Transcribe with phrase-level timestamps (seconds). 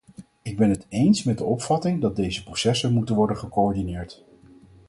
[0.41, 4.23] Ik ben het eens met de opvatting dat deze processen moeten worden gecoördineerd.